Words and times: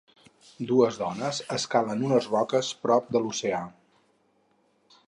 Dues 0.71 0.95
dones 1.01 1.41
escalen 1.57 2.01
unes 2.09 2.31
roques 2.33 2.73
prop 2.87 3.13
de 3.17 3.23
l'oceà. 3.27 3.63